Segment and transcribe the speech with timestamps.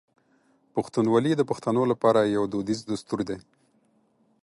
[0.75, 3.37] پښتونولي د پښتنو لپاره یو دودیز دستور دی.